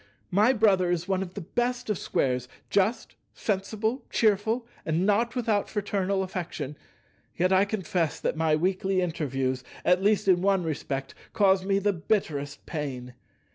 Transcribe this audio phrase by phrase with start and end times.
[0.31, 5.69] My brother is one of the best of Squares, just, sensible, cheerful, and not without
[5.69, 6.75] fraternal affection;
[7.37, 11.93] yet I confess that my weekly interviews, at least in one respect, cause me the
[11.93, 13.13] bitterest pain.